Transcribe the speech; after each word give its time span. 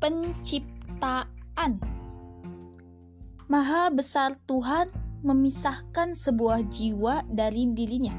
Penciptaan 0.00 1.76
Maha 3.52 3.92
besar 3.92 4.32
Tuhan 4.48 4.88
memisahkan 5.20 6.16
sebuah 6.16 6.64
jiwa 6.72 7.28
dari 7.28 7.68
dirinya 7.68 8.16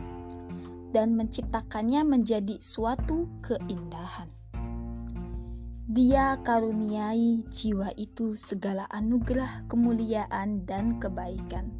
dan 0.94 1.18
menciptakannya 1.18 2.06
menjadi 2.06 2.62
suatu 2.62 3.26
keindahan. 3.42 4.30
Dia 5.90 6.38
karuniai 6.46 7.50
jiwa 7.50 7.90
itu 7.98 8.38
segala 8.38 8.86
anugerah, 8.94 9.66
kemuliaan, 9.66 10.70
dan 10.70 11.02
kebaikan. 11.02 11.74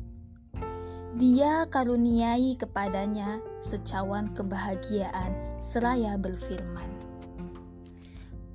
Dia 1.14 1.70
karuniai 1.70 2.58
kepadanya 2.58 3.38
secawan 3.62 4.34
kebahagiaan 4.34 5.62
seraya 5.62 6.18
berfirman. 6.18 7.11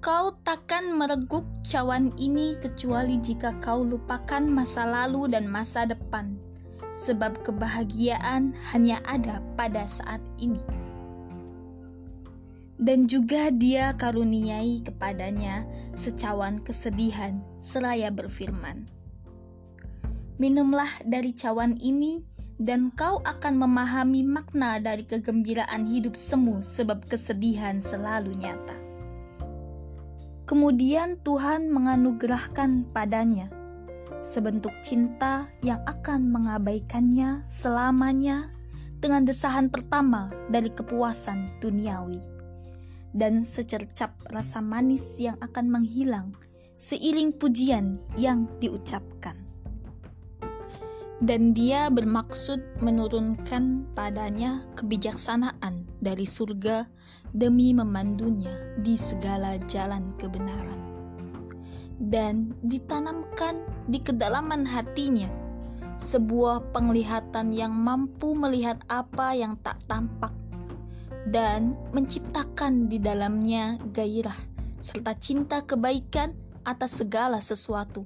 Kau 0.07 0.39
takkan 0.47 0.95
mereguk 0.95 1.43
cawan 1.67 2.15
ini 2.15 2.55
kecuali 2.63 3.19
jika 3.19 3.59
kau 3.59 3.83
lupakan 3.83 4.39
masa 4.47 4.87
lalu 4.87 5.27
dan 5.35 5.51
masa 5.51 5.83
depan 5.83 6.39
sebab 6.95 7.43
kebahagiaan 7.43 8.55
hanya 8.71 9.03
ada 9.03 9.43
pada 9.59 9.83
saat 9.83 10.23
ini. 10.39 10.63
Dan 12.79 13.11
juga 13.11 13.51
dia 13.51 13.99
karuniai 13.99 14.79
kepadanya 14.87 15.67
secawan 15.99 16.63
kesedihan 16.63 17.43
seraya 17.59 18.15
berfirman, 18.15 18.87
Minumlah 20.39 21.03
dari 21.03 21.35
cawan 21.35 21.75
ini 21.83 22.23
dan 22.63 22.95
kau 22.95 23.19
akan 23.27 23.59
memahami 23.59 24.23
makna 24.23 24.79
dari 24.79 25.03
kegembiraan 25.03 25.83
hidup 25.83 26.15
semu 26.15 26.63
sebab 26.63 27.11
kesedihan 27.11 27.83
selalu 27.83 28.31
nyata. 28.39 28.86
Kemudian 30.47 31.19
Tuhan 31.27 31.75
menganugerahkan 31.75 32.95
padanya 32.95 33.51
sebentuk 34.23 34.71
cinta 34.79 35.51
yang 35.63 35.83
akan 35.91 36.31
mengabaikannya 36.31 37.43
selamanya 37.43 38.55
dengan 39.03 39.27
desahan 39.27 39.67
pertama 39.67 40.31
dari 40.47 40.71
kepuasan 40.71 41.59
duniawi 41.59 42.23
dan 43.11 43.43
secercap 43.43 44.15
rasa 44.31 44.63
manis 44.63 45.19
yang 45.19 45.35
akan 45.43 45.67
menghilang 45.67 46.31
seiring 46.79 47.35
pujian 47.35 47.99
yang 48.15 48.47
diucapkan. 48.63 49.46
Dan 51.17 51.57
dia 51.57 51.89
bermaksud 51.89 52.85
menurunkan 52.85 53.89
padanya 53.97 54.69
kebijaksanaan 54.77 55.89
dari 56.05 56.29
surga 56.29 56.85
demi 57.33 57.73
memandunya 57.73 58.53
di 58.85 59.01
segala 59.01 59.57
jalan 59.65 60.05
kebenaran 60.21 60.97
dan 61.97 62.53
ditanamkan 62.61 63.65
di 63.89 63.97
kedalaman 64.01 64.69
hatinya 64.69 65.29
sebuah 65.97 66.77
penglihatan 66.77 67.57
yang 67.57 67.73
mampu 67.73 68.37
melihat 68.37 68.77
apa 68.93 69.33
yang 69.33 69.57
tak 69.65 69.81
tampak 69.89 70.33
dan 71.33 71.73
menciptakan 71.97 72.93
di 72.93 73.01
dalamnya 73.01 73.81
gairah 73.97 74.37
serta 74.85 75.17
cinta 75.17 75.65
kebaikan 75.65 76.37
atas 76.69 77.01
segala 77.01 77.41
sesuatu. 77.41 78.05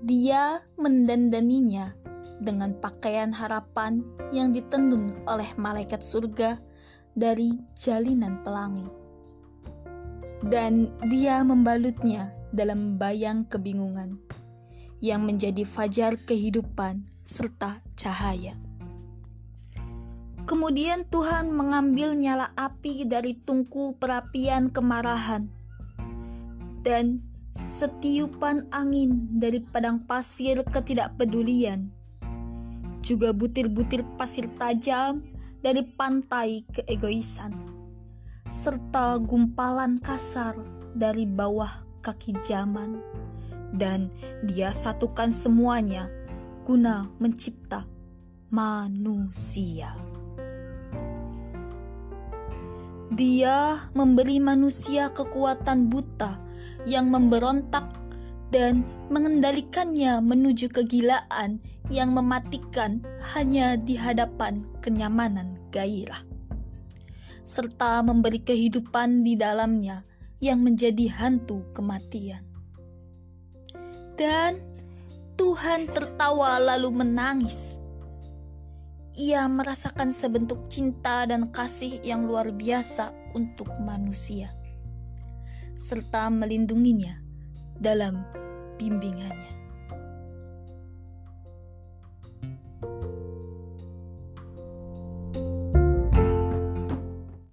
Dia 0.00 0.64
mendandaninya 0.80 1.92
dengan 2.40 2.72
pakaian 2.80 3.36
harapan 3.36 4.00
yang 4.32 4.48
ditendun 4.50 5.24
oleh 5.28 5.48
malaikat 5.60 6.00
surga 6.00 6.56
dari 7.12 7.60
jalinan 7.76 8.40
pelangi 8.40 9.00
dan 10.48 10.88
dia 11.12 11.44
membalutnya 11.44 12.32
dalam 12.56 12.96
bayang 12.96 13.44
kebingungan 13.44 14.16
yang 15.04 15.24
menjadi 15.24 15.68
fajar 15.68 16.16
kehidupan 16.24 17.04
serta 17.24 17.84
cahaya. 17.96 18.56
Kemudian 20.48 21.06
Tuhan 21.12 21.52
mengambil 21.52 22.16
nyala 22.16 22.50
api 22.56 23.04
dari 23.04 23.36
tungku 23.36 24.00
perapian 24.00 24.72
kemarahan 24.72 25.46
dan 26.80 27.20
setiupan 27.50 28.70
angin 28.70 29.26
dari 29.34 29.58
padang 29.58 30.06
pasir 30.06 30.62
ketidakpedulian, 30.62 31.90
juga 33.02 33.34
butir-butir 33.34 34.06
pasir 34.14 34.46
tajam 34.54 35.26
dari 35.58 35.82
pantai 35.82 36.62
keegoisan. 36.70 37.52
Serta 38.50 39.18
gumpalan 39.18 39.98
kasar 39.98 40.58
dari 40.94 41.26
bawah 41.26 41.70
kaki 42.02 42.38
zaman, 42.42 43.02
dan 43.74 44.10
dia 44.46 44.74
satukan 44.74 45.30
semuanya 45.30 46.10
guna 46.66 47.10
mencipta 47.18 47.86
manusia. 48.50 49.94
Dia 53.10 53.90
memberi 53.90 54.38
manusia 54.38 55.10
kekuatan 55.10 55.90
buta 55.90 56.49
yang 56.88 57.12
memberontak 57.12 57.86
dan 58.50 58.82
mengendalikannya 59.12 60.18
menuju 60.22 60.70
kegilaan 60.70 61.62
yang 61.90 62.14
mematikan 62.14 63.02
hanya 63.34 63.74
di 63.78 63.98
hadapan 63.98 64.62
kenyamanan 64.82 65.58
gairah 65.74 66.30
serta 67.50 67.98
memberi 68.06 68.46
kehidupan 68.46 69.26
di 69.26 69.34
dalamnya 69.34 70.06
yang 70.38 70.62
menjadi 70.62 71.10
hantu 71.10 71.66
kematian. 71.74 72.46
Dan 74.14 74.62
Tuhan 75.34 75.90
tertawa 75.90 76.62
lalu 76.62 77.02
menangis. 77.02 77.82
Ia 79.18 79.50
merasakan 79.50 80.14
sebentuk 80.14 80.70
cinta 80.70 81.26
dan 81.26 81.50
kasih 81.50 81.98
yang 82.06 82.30
luar 82.30 82.54
biasa 82.54 83.10
untuk 83.34 83.66
manusia, 83.82 84.54
serta 85.80 86.28
melindunginya 86.28 87.16
dalam 87.80 88.20
bimbingannya. 88.76 89.59